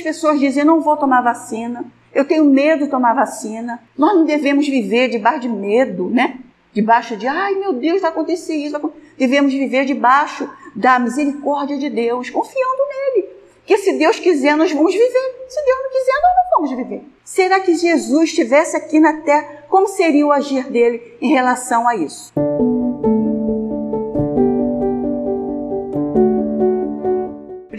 [0.00, 3.80] Pessoas dizem: não vou tomar vacina, eu tenho medo de tomar vacina.
[3.96, 6.38] Nós não devemos viver debaixo de medo, né?
[6.72, 8.92] Debaixo de, ai meu Deus, vai acontecer isso.
[9.18, 13.28] Devemos viver debaixo da misericórdia de Deus, confiando nele.
[13.66, 15.34] Que se Deus quiser, nós vamos viver.
[15.48, 17.04] Se Deus não quiser, nós não vamos viver.
[17.24, 21.94] Será que Jesus estivesse aqui na terra, como seria o agir dele em relação a
[21.94, 22.32] isso?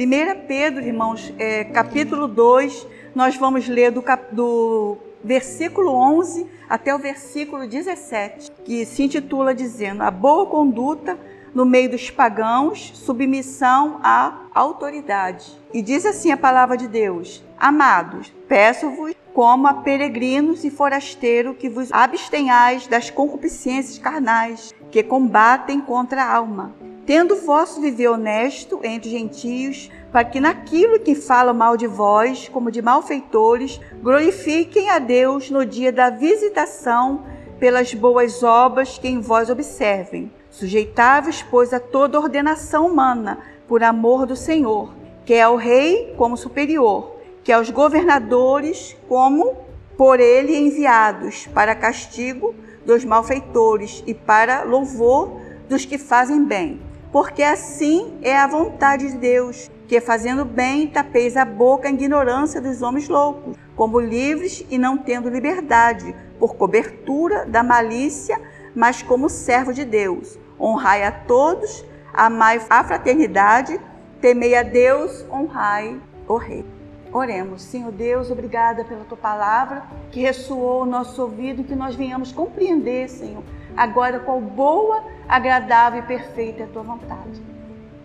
[0.04, 6.96] 1 Pedro, irmãos, é, capítulo 2, nós vamos ler do, cap, do versículo 11 até
[6.96, 11.20] o versículo 17, que se intitula dizendo: A boa conduta
[11.54, 15.46] no meio dos pagãos, submissão à autoridade.
[15.72, 21.70] E diz assim a palavra de Deus: Amados, peço-vos como a peregrinos e forasteiros que
[21.70, 26.74] vos abstenhais das concupiscências carnais que combatem contra a alma
[27.06, 32.72] tendo vosso viver honesto entre gentios, para que naquilo que falam mal de vós, como
[32.72, 37.24] de malfeitores, glorifiquem a Deus no dia da visitação
[37.60, 40.32] pelas boas obras que em vós observem.
[40.50, 44.94] Sujeitáveis, pois, a toda ordenação humana, por amor do Senhor,
[45.26, 49.56] que é ao rei como superior, que aos governadores como
[49.98, 52.54] por ele enviados, para castigo
[52.86, 59.18] dos malfeitores e para louvor dos que fazem bem porque assim é a vontade de
[59.18, 64.78] Deus, que fazendo bem tapeis a boca a ignorância dos homens loucos, como livres e
[64.78, 68.40] não tendo liberdade, por cobertura da malícia,
[68.74, 70.40] mas como servo de Deus.
[70.58, 73.80] Honrai a todos, amai a fraternidade,
[74.22, 76.81] temei a Deus, honrai o Rei.
[77.14, 82.32] Oremos, Senhor Deus, obrigada pela tua palavra que ressoou o nosso ouvido, que nós venhamos
[82.32, 83.44] compreender, Senhor,
[83.76, 87.42] agora qual boa, agradável e perfeita é a tua vontade.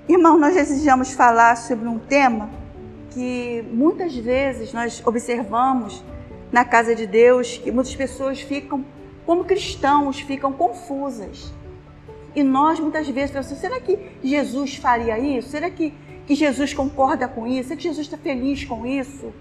[0.09, 2.51] Irmão, nós desejamos falar sobre um tema
[3.11, 6.05] que muitas vezes nós observamos
[6.51, 8.85] na casa de Deus, que muitas pessoas ficam,
[9.25, 11.53] como cristãos, ficam confusas.
[12.35, 15.49] E nós muitas vezes pensamos, será que Jesus faria isso?
[15.49, 15.95] Será que,
[16.27, 17.69] que Jesus concorda com isso?
[17.69, 19.33] Será que Jesus está feliz com isso?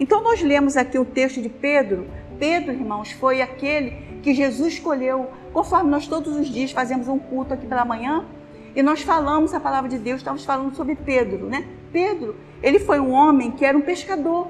[0.00, 2.06] Então nós lemos aqui o texto de Pedro.
[2.38, 7.54] Pedro, irmãos, foi aquele que Jesus escolheu Conforme nós todos os dias fazemos um culto
[7.54, 8.26] aqui pela manhã
[8.74, 11.66] e nós falamos a palavra de Deus, estamos falando sobre Pedro, né?
[11.90, 14.48] Pedro, ele foi um homem que era um pescador.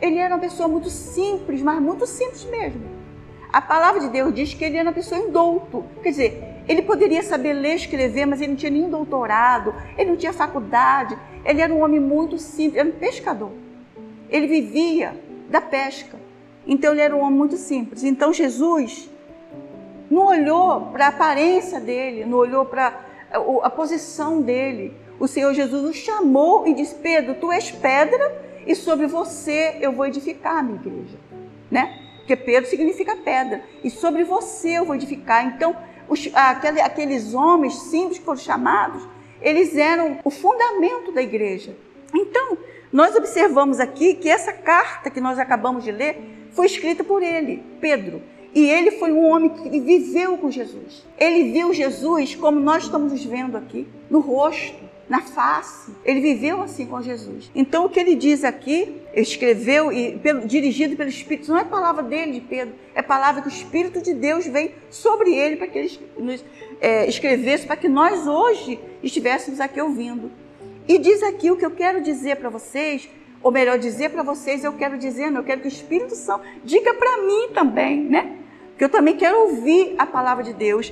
[0.00, 2.82] Ele era uma pessoa muito simples, mas muito simples mesmo.
[3.52, 5.84] A palavra de Deus diz que ele era uma pessoa indouto.
[6.02, 10.16] Quer dizer, ele poderia saber ler escrever, mas ele não tinha nenhum doutorado, ele não
[10.16, 11.18] tinha faculdade.
[11.44, 13.50] Ele era um homem muito simples, era um pescador.
[14.28, 15.12] Ele vivia
[15.48, 16.16] da pesca.
[16.64, 18.04] Então ele era um homem muito simples.
[18.04, 19.10] Então Jesus,
[20.08, 23.00] não olhou para a aparência dele, não olhou para
[23.32, 24.94] a posição dele.
[25.18, 29.90] O Senhor Jesus o chamou e disse: Pedro, tu és pedra e sobre você eu
[29.90, 31.18] vou edificar a minha igreja.
[31.68, 31.98] Né?
[32.18, 33.60] Porque Pedro significa pedra.
[33.82, 35.44] E sobre você eu vou edificar.
[35.44, 35.74] Então,
[36.10, 39.06] os, aquele, aqueles homens simples que foram chamados,
[39.40, 41.74] eles eram o fundamento da igreja.
[42.12, 42.58] Então,
[42.92, 47.62] nós observamos aqui que essa carta que nós acabamos de ler foi escrita por ele,
[47.80, 48.20] Pedro.
[48.52, 51.06] E ele foi um homem que viveu com Jesus.
[51.16, 55.90] Ele viu Jesus como nós estamos vendo aqui, no rosto, na face.
[56.04, 57.50] Ele viveu assim com Jesus.
[57.52, 62.04] Então o que ele diz aqui, escreveu e pelo, dirigido pelo Espírito, não é palavra
[62.04, 65.78] dele, de Pedro, é palavra que o Espírito de Deus veio sobre ele para que
[65.78, 66.44] ele nos
[66.80, 70.30] é, escrevesse, para que nós hoje estivéssemos aqui ouvindo.
[70.86, 73.08] E diz aqui o que eu quero dizer para vocês
[73.42, 76.92] ou melhor dizer para vocês, eu quero dizer, eu quero que o Espírito Santo diga
[76.94, 78.36] para mim também, né?
[78.80, 80.90] que eu também quero ouvir a palavra de Deus.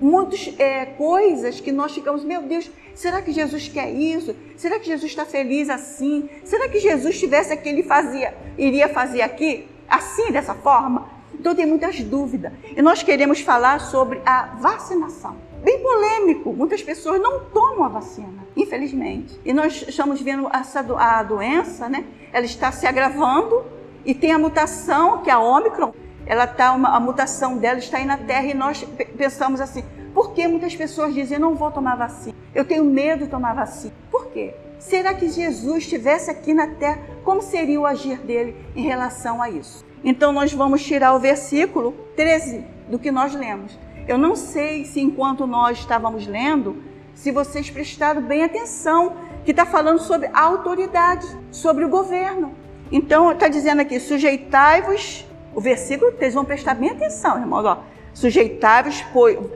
[0.00, 4.34] Muitas é, coisas que nós ficamos, meu Deus, será que Jesus quer isso?
[4.56, 6.28] Será que Jesus está feliz assim?
[6.44, 11.08] Será que Jesus estivesse aqui, ele fazia, iria fazer aqui assim, dessa forma?
[11.34, 12.52] Então tem muitas dúvidas.
[12.76, 15.36] E nós queremos falar sobre a vacinação.
[15.62, 19.38] Bem polêmico, muitas pessoas não tomam a vacina, infelizmente.
[19.44, 22.04] E nós estamos vendo essa, a doença, né?
[22.32, 23.64] Ela está se agravando
[24.04, 25.92] e tem a mutação que é a Ômicron
[26.28, 28.84] ela tá uma, a mutação dela está aí na Terra e nós
[29.16, 29.82] pensamos assim:
[30.12, 32.36] por que muitas pessoas dizem não vou tomar vacina?
[32.54, 33.94] Eu tenho medo de tomar vacina.
[34.10, 34.54] Por quê?
[34.78, 39.48] Será que Jesus estivesse aqui na Terra, como seria o agir dele em relação a
[39.48, 39.86] isso?
[40.04, 43.78] Então nós vamos tirar o versículo 13 do que nós lemos.
[44.06, 46.76] Eu não sei se enquanto nós estávamos lendo,
[47.14, 49.16] se vocês prestaram bem atenção,
[49.46, 52.52] que está falando sobre a autoridade, sobre o governo.
[52.92, 57.64] Então está dizendo aqui: sujeitai-vos o versículo 3, vão prestar bem atenção, irmãos.
[57.64, 57.82] Ó.
[58.14, 59.04] Sujeitáveis,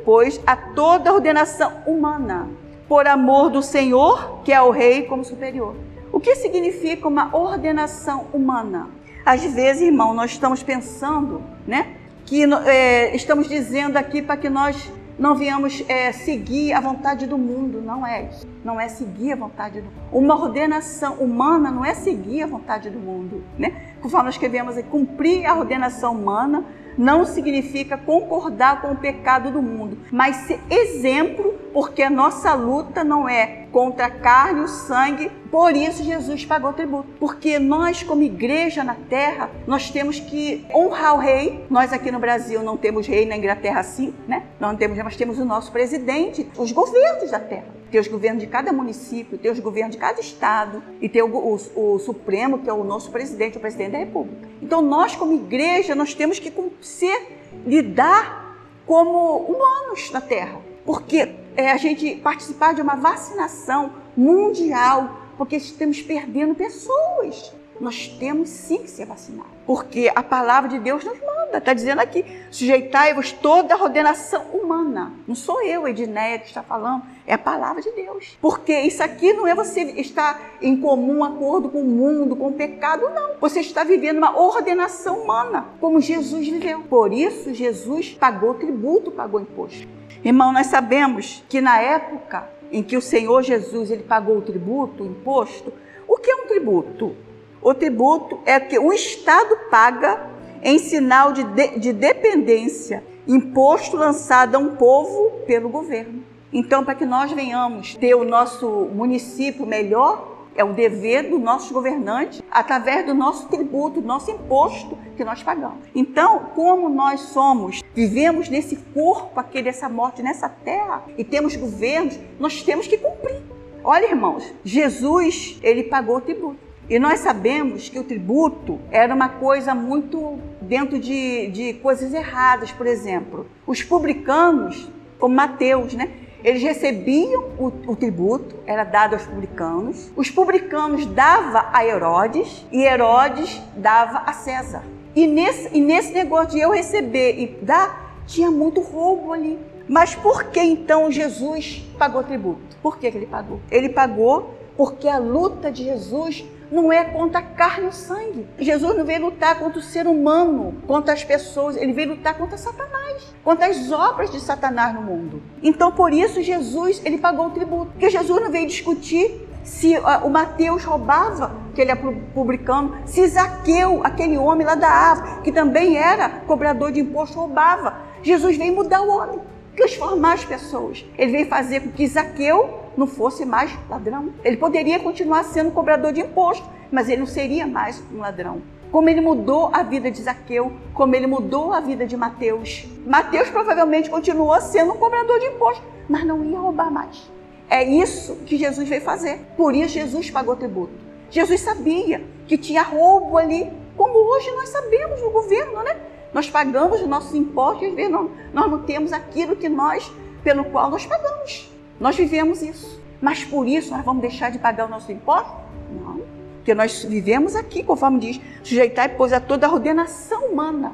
[0.05, 2.49] pois, a toda ordenação humana.
[2.89, 5.75] por amor do Senhor, que é o rei, como superior.
[6.13, 8.91] O que significa uma ordenação humana?
[9.25, 11.97] Às vezes, irmão, nós estamos pensando, né,
[12.27, 17.37] que é, estamos dizendo aqui para que nós não viemos é, seguir a vontade do
[17.37, 18.47] mundo, não é isso.
[18.65, 19.95] Não é seguir a vontade do mundo.
[20.11, 23.95] Uma ordenação humana não é seguir a vontade do mundo, né?
[24.01, 26.65] Conforme nós escrevemos aqui, cumprir a ordenação humana
[26.97, 33.03] não significa concordar com o pecado do mundo, mas ser exemplo, porque a nossa luta
[33.03, 35.31] não é contra a carne e o sangue.
[35.51, 41.15] Por isso Jesus pagou tributo, porque nós como igreja na terra, nós temos que honrar
[41.15, 41.65] o rei.
[41.71, 44.45] Nós aqui no Brasil não temos rei na Inglaterra assim, né?
[44.61, 48.49] Nós temos, mas temos o nosso presidente, os governos da terra ter os governos de
[48.49, 52.71] cada município, ter os governos de cada estado e ter o, o, o, Supremo, que
[52.71, 54.49] é o nosso presidente, o presidente da República.
[54.63, 60.72] Então nós, como igreja, nós temos que ser, lidar como humanos na Terra.
[60.85, 67.53] Porque é, a gente participar de uma vacinação mundial, porque estamos perdendo pessoas
[67.83, 69.52] nós temos sim que ser vacinados.
[69.67, 71.59] Porque a palavra de Deus nos manda.
[71.59, 75.13] Está dizendo aqui: sujeitai-vos toda a ordenação humana.
[75.27, 77.03] Não sou eu, Edneia, que está falando.
[77.27, 78.37] É a palavra de Deus.
[78.41, 82.53] Porque isso aqui não é você estar em comum acordo com o mundo, com o
[82.53, 83.37] pecado, não.
[83.41, 86.81] Você está vivendo uma ordenação humana, como Jesus viveu.
[86.81, 89.87] Por isso, Jesus pagou tributo, pagou imposto.
[90.25, 95.03] Irmão, nós sabemos que na época em que o Senhor Jesus ele pagou o tributo,
[95.03, 95.73] o imposto,
[96.09, 97.15] o que é um tributo?
[97.63, 100.29] O tributo é que o Estado paga
[100.65, 106.25] em sinal de, de, de dependência, imposto lançado a um povo pelo governo.
[106.53, 111.73] Então, para que nós venhamos ter o nosso município melhor, é o dever do nosso
[111.73, 115.87] governante através do nosso tributo, do nosso imposto que nós pagamos.
[115.95, 122.19] Então, como nós somos, vivemos nesse corpo aqui dessa morte nessa terra e temos governos,
[122.41, 123.41] nós temos que cumprir.
[123.85, 126.72] Olha, irmãos, Jesus, ele pagou o tributo.
[126.93, 132.71] E nós sabemos que o tributo era uma coisa muito dentro de, de coisas erradas,
[132.71, 133.47] por exemplo.
[133.67, 136.11] Os publicanos, como Mateus, né?
[136.45, 140.13] Eles recebiam o, o, tributo, era dado aos publicanos.
[140.15, 144.83] Os publicanos davam a Herodes e Herodes dava a César.
[145.17, 149.59] E nesse, e nesse negócio de eu receber e dar, tinha muito roubo ali.
[149.89, 152.77] Mas por que então Jesus pagou tributo?
[152.83, 153.61] Por que, que ele pagou?
[153.71, 158.47] Ele pagou porque a luta de Jesus não é contra a carne e sangue.
[158.59, 162.57] Jesus não veio lutar contra o ser humano, contra as pessoas, ele veio lutar contra
[162.57, 165.43] Satanás, contra as obras de Satanás no mundo.
[165.63, 167.93] Então, por isso, Jesus, ele pagou o tributo.
[167.93, 173.27] Porque Jesus não veio discutir se uh, o Mateus roubava, que ele é publicano, se
[173.29, 177.99] Zaqueu, aquele homem lá da árvore, que também era cobrador de imposto, roubava.
[178.23, 179.41] Jesus veio mudar o homem,
[179.77, 181.05] transformar as pessoas.
[181.19, 184.33] Ele veio fazer com que Zaqueu não fosse mais ladrão.
[184.45, 188.63] Ele poderia continuar sendo cobrador de imposto, mas ele não seria mais um ladrão.
[188.91, 192.87] Como ele mudou a vida de Zaqueu, como ele mudou a vida de Mateus.
[193.07, 197.31] Mateus provavelmente continuou sendo um cobrador de imposto, mas não ia roubar mais.
[197.71, 199.39] É isso que Jesus veio fazer.
[199.57, 200.93] Por isso Jesus pagou tributo.
[201.31, 205.97] Jesus sabia que tinha roubo ali, como hoje nós sabemos no governo, né?
[206.35, 210.91] Nós pagamos os nossos impostos às vezes nós não temos aquilo que nós, pelo qual
[210.91, 211.72] nós pagamos.
[212.01, 213.01] Nós vivemos isso.
[213.21, 215.53] Mas por isso nós vamos deixar de pagar o nosso imposto?
[215.93, 216.21] Não.
[216.57, 220.93] Porque nós vivemos aqui, conforme diz, sujeitar e pois a toda a ordenação humana.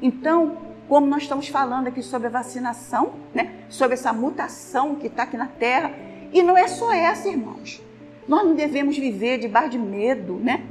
[0.00, 0.58] Então,
[0.88, 3.64] como nós estamos falando aqui sobre a vacinação, né?
[3.70, 5.94] sobre essa mutação que está aqui na Terra,
[6.32, 7.82] e não é só essa, irmãos.
[8.28, 10.64] Nós não devemos viver debaixo de medo, né?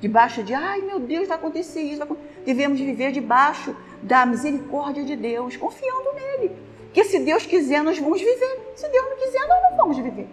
[0.00, 2.04] Debaixo de, ai meu Deus, vai acontecer isso.
[2.04, 2.16] Vai...
[2.44, 6.52] Devemos viver debaixo da misericórdia de Deus, confiando nele.
[6.92, 8.60] Que se Deus quiser, nós vamos viver.
[8.76, 10.26] Se Deus não quiser, nós não vamos viver.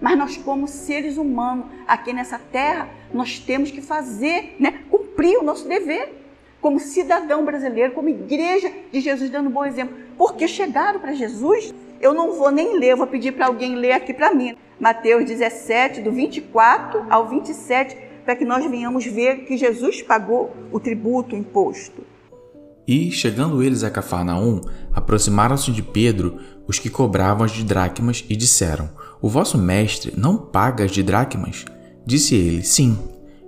[0.00, 5.42] Mas nós, como seres humanos aqui nessa terra, nós temos que fazer, né, cumprir o
[5.42, 6.22] nosso dever
[6.60, 9.96] como cidadão brasileiro, como igreja de Jesus, dando um bom exemplo.
[10.16, 14.14] Porque chegaram para Jesus, eu não vou nem ler, vou pedir para alguém ler aqui
[14.14, 14.56] para mim.
[14.78, 20.78] Mateus 17, do 24 ao 27, para que nós venhamos ver que Jesus pagou o
[20.78, 22.04] tributo, o imposto.
[22.86, 24.60] E, chegando eles a Cafarnaum,
[24.92, 30.36] aproximaram-se de Pedro os que cobravam as de dracmas e disseram: O vosso mestre não
[30.36, 31.64] paga as de dracmas?
[32.04, 32.98] Disse ele: Sim.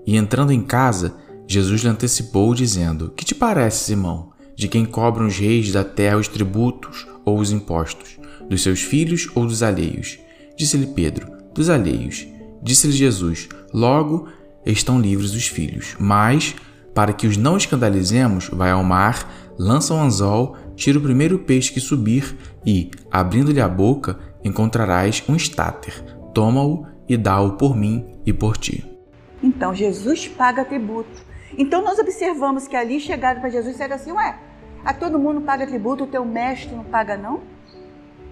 [0.06, 1.14] E entrando em casa,
[1.46, 6.18] Jesus lhe antecipou, dizendo: Que te parece, Simão, de quem cobram os reis da terra
[6.18, 8.18] os tributos ou os impostos?
[8.48, 10.18] Dos seus filhos ou dos alheios?
[10.56, 12.26] Disse-lhe Pedro: Dos alheios.
[12.62, 14.28] Disse-lhe Jesus: Logo
[14.64, 15.96] estão livres os filhos.
[15.98, 16.54] Mas
[16.94, 21.72] para que os não escandalizemos, vai ao mar, lança um anzol, tira o primeiro peixe
[21.72, 26.02] que subir e, abrindo-lhe a boca, encontrarás um estáter.
[26.32, 28.84] Toma-o e dá-o por mim e por ti.
[29.42, 31.24] Então Jesus paga tributo.
[31.56, 34.38] Então nós observamos que ali chegaram para Jesus e disseram assim: Ué,
[34.84, 37.42] a todo mundo paga tributo, o teu mestre não paga não?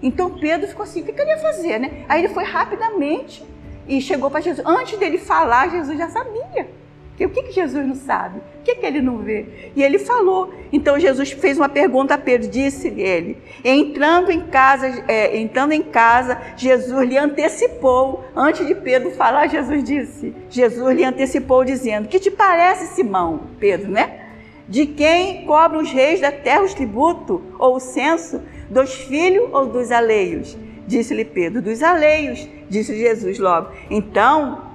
[0.01, 2.05] Então Pedro ficou assim: O que queria fazer, né?
[2.09, 3.45] Aí ele foi rapidamente
[3.87, 4.65] e chegou para Jesus.
[4.65, 6.82] Antes dele falar, Jesus já sabia.
[7.13, 8.39] Porque o que, que Jesus não sabe?
[8.39, 9.71] O que, que ele não vê?
[9.75, 10.51] E ele falou.
[10.71, 13.37] Então Jesus fez uma pergunta a Pedro, disse-lhe ele.
[13.63, 18.23] Entrando em casa, é, entrando em casa, Jesus lhe antecipou.
[18.35, 20.33] Antes de Pedro falar, Jesus disse.
[20.49, 24.21] Jesus lhe antecipou dizendo: Que te parece, Simão, Pedro, né?
[24.67, 28.41] De quem cobram os reis da terra os tributo ou o censo?
[28.71, 30.57] Dos filhos ou dos alheios?
[30.87, 33.69] Disse-lhe Pedro: Dos alheios, disse Jesus logo.
[33.87, 34.72] Então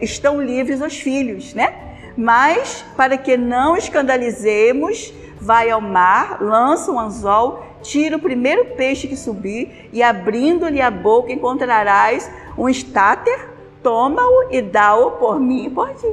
[0.00, 1.74] estão livres os filhos, né?
[2.16, 9.08] Mas para que não escandalizemos, vai ao mar, lança um anzol, tira o primeiro peixe
[9.08, 13.48] que subir e abrindo-lhe a boca encontrarás um estáter,
[13.82, 16.06] toma-o e dá-o por mim e por ti.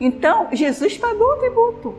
[0.00, 1.94] Então, Jesus pagou o tributo.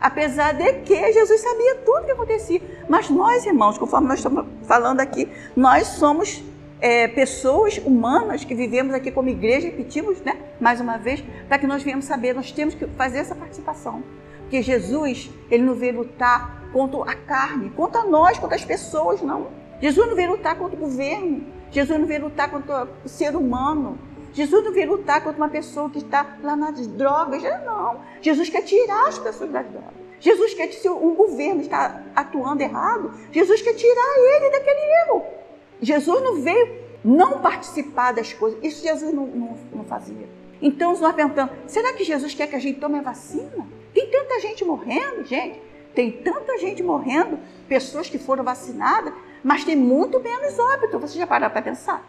[0.00, 2.60] Apesar de que Jesus sabia tudo que acontecia.
[2.88, 6.42] Mas nós, irmãos, conforme nós estamos falando aqui, nós somos
[6.82, 11.66] é, pessoas humanas que vivemos aqui como igreja, repetimos, né, mais uma vez, para que
[11.66, 14.02] nós venhamos saber, nós temos que fazer essa participação.
[14.40, 19.46] Porque Jesus, ele não veio lutar contra a carne, contra nós, contra as pessoas, não.
[19.80, 23.96] Jesus não veio lutar contra o governo, Jesus não veio lutar contra o ser humano,
[24.32, 28.00] Jesus não veio lutar contra uma pessoa que está lá nas drogas, não.
[28.20, 30.02] Jesus quer tirar as pessoas das drogas.
[30.18, 35.41] Jesus quer que se um governo está atuando errado, Jesus quer tirar ele daquele erro.
[35.82, 38.58] Jesus não veio não participar das coisas.
[38.62, 40.28] Isso Jesus não, não, não fazia.
[40.62, 43.66] Então nós perguntamos: será que Jesus quer que a gente tome a vacina?
[43.92, 45.60] Tem tanta gente morrendo, gente.
[45.94, 49.12] Tem tanta gente morrendo, pessoas que foram vacinadas,
[49.44, 50.98] mas tem muito menos óbito.
[50.98, 52.08] Você já parou para pensar?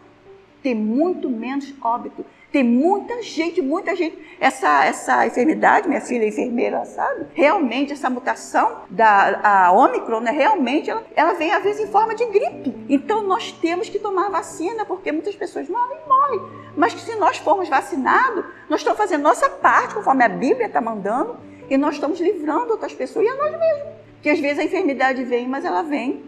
[0.62, 2.24] Tem muito menos óbito.
[2.54, 4.16] Tem muita gente, muita gente.
[4.38, 7.26] Essa, essa enfermidade, minha filha é enfermeira, sabe?
[7.34, 10.30] Realmente, essa mutação da a Ômicron, né?
[10.30, 12.72] realmente, ela, ela vem às vezes em forma de gripe.
[12.88, 16.42] Então, nós temos que tomar vacina, porque muitas pessoas morrem morrem.
[16.76, 21.36] Mas se nós formos vacinados, nós estamos fazendo nossa parte, conforme a Bíblia está mandando,
[21.68, 23.94] e nós estamos livrando outras pessoas e a nós mesmos.
[24.22, 26.22] Que às vezes a enfermidade vem, mas ela vem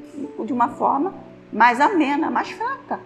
[0.45, 1.15] de uma forma
[1.53, 2.99] mais amena, mais fraca.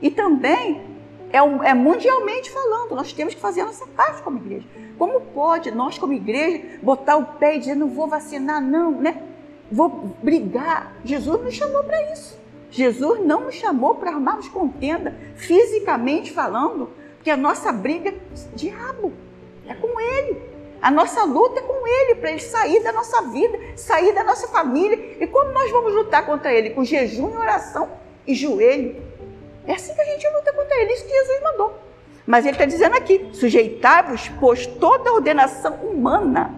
[0.00, 0.97] E também
[1.32, 4.66] é, é, mundialmente falando, nós temos que fazer a nossa parte como igreja.
[4.98, 9.22] Como pode nós, como igreja, botar o pé e dizer, não vou vacinar, não, né?
[9.70, 10.94] Vou brigar.
[11.04, 12.38] Jesus nos chamou para isso.
[12.70, 18.14] Jesus não nos chamou para armarmos contenda, fisicamente falando, porque a nossa briga é
[18.54, 19.12] diabo,
[19.66, 20.48] é com ele.
[20.80, 24.46] A nossa luta é com ele, para ele sair da nossa vida, sair da nossa
[24.48, 25.16] família.
[25.20, 26.70] E como nós vamos lutar contra ele?
[26.70, 27.88] Com jejum e oração
[28.26, 29.07] e joelho.
[29.68, 31.78] É assim que a gente luta contra ele, isso que Jesus mandou.
[32.26, 36.54] Mas ele está dizendo aqui: sujeitai-vos, pois toda ordenação humana,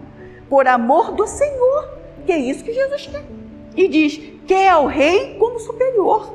[0.49, 1.89] por amor do Senhor,
[2.25, 3.25] que é isso que Jesus quer.
[3.75, 6.33] E diz: quer ao rei como superior,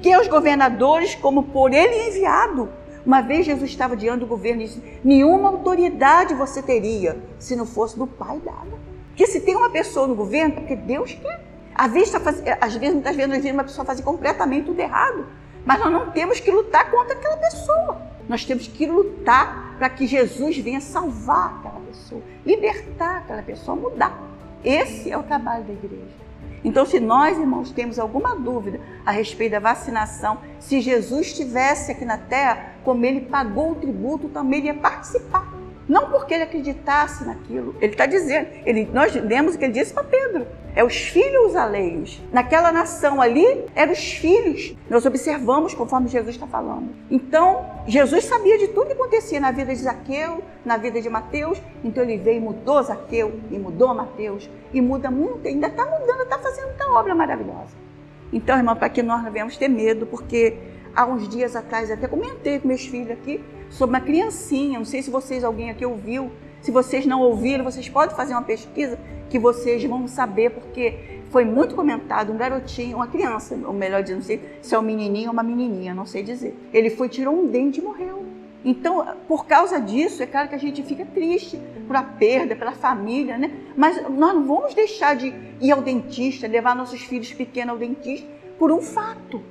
[0.00, 2.70] quer aos governadores como por ele enviado.
[3.04, 7.66] Uma vez Jesus estava diante do governo e disse: nenhuma autoridade você teria se não
[7.66, 8.78] fosse do Pai dada.
[9.08, 11.44] Porque se tem uma pessoa no governo, porque Deus quer.
[11.74, 15.26] Às vezes muitas vezes nós vemos uma pessoa fazer completamente tudo errado.
[15.64, 18.02] Mas nós não temos que lutar contra aquela pessoa.
[18.28, 24.18] Nós temos que lutar para que Jesus venha salvar aquela pessoa, libertar aquela pessoa, mudar.
[24.64, 26.24] Esse é o trabalho da igreja.
[26.64, 32.06] Então, se nós, irmãos, temos alguma dúvida a respeito da vacinação, se Jesus estivesse aqui
[32.06, 35.46] na terra, como ele pagou o tributo, também ele ia participar.
[35.88, 37.74] Não porque ele acreditasse naquilo.
[37.80, 40.46] Ele está dizendo, ele, nós lemos o que ele disse para Pedro.
[40.74, 42.20] É os filhos alheios.
[42.32, 44.74] Naquela nação ali, eram os filhos.
[44.88, 46.88] Nós observamos conforme Jesus está falando.
[47.10, 51.60] Então, Jesus sabia de tudo que acontecia na vida de Zaqueu, na vida de Mateus.
[51.84, 56.22] Então, ele veio e mudou Zaqueu, e mudou Mateus, e muda muito, ainda está mudando,
[56.22, 57.84] está fazendo muita obra maravilhosa.
[58.32, 60.56] Então, irmão, para que nós não devemos ter medo, porque
[60.94, 64.78] há uns dias atrás, até comentei com meus filhos aqui, sobre uma criancinha.
[64.78, 66.30] Não sei se vocês, alguém aqui ouviu.
[66.60, 68.98] Se vocês não ouviram, vocês podem fazer uma pesquisa
[69.28, 72.32] que vocês vão saber, porque foi muito comentado.
[72.32, 75.42] Um garotinho, uma criança, ou melhor dizendo, não sei se é um menininho ou uma
[75.42, 76.56] menininha, não sei dizer.
[76.72, 78.24] Ele foi, tirou um dente e morreu.
[78.64, 82.72] Então, por causa disso, é claro que a gente fica triste por a perda, pela
[82.72, 83.52] família, né?
[83.76, 88.26] Mas nós não vamos deixar de ir ao dentista, levar nossos filhos pequenos ao dentista
[88.58, 89.42] por um fato.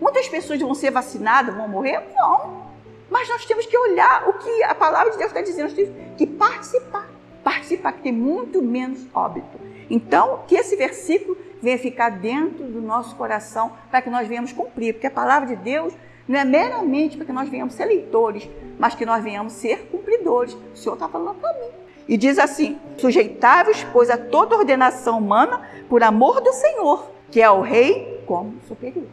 [0.00, 2.02] Muitas pessoas vão ser vacinadas, vão morrer?
[2.16, 2.64] Não.
[3.10, 5.92] Mas nós temos que olhar o que a palavra de Deus está dizendo, nós temos
[6.16, 7.08] que participar.
[7.42, 9.60] Participar, que tem muito menos óbito.
[9.90, 14.94] Então, que esse versículo venha ficar dentro do nosso coração para que nós venhamos cumprir,
[14.94, 15.94] porque a palavra de Deus
[16.26, 18.48] não é meramente para que nós venhamos ser leitores,
[18.78, 20.54] mas que nós venhamos ser cumpridores.
[20.54, 21.70] O Senhor está falando para mim.
[22.08, 27.50] E diz assim: sujeitáveis, pois, a toda ordenação humana por amor do Senhor, que é
[27.50, 29.06] o Rei como superior.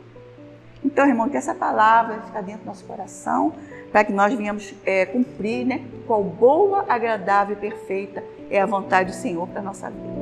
[0.84, 3.54] Então, irmão, que essa palavra fique dentro do nosso coração,
[3.92, 9.12] para que nós venhamos é, cumprir né, qual boa, agradável e perfeita é a vontade
[9.12, 10.21] do Senhor para a nossa vida.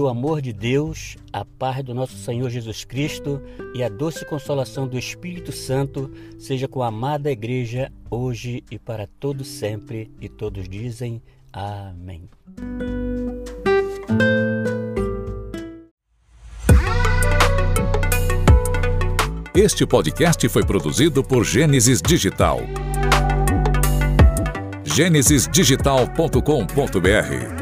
[0.00, 3.38] O amor de Deus, a paz do nosso Senhor Jesus Cristo
[3.74, 9.06] e a doce consolação do Espírito Santo seja com a amada igreja hoje e para
[9.06, 10.10] todo sempre.
[10.18, 11.20] E todos dizem
[11.52, 12.30] amém.
[19.54, 22.60] Este podcast foi produzido por Gênesis Digital.
[24.82, 27.59] Gênesisdigital.com.br